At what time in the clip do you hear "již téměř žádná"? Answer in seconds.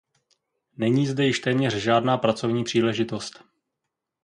1.25-2.17